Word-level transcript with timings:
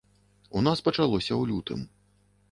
У 0.61 0.61
нас 0.67 0.79
пачалося 0.87 1.31
ў 1.37 1.43
лютым. 1.51 1.83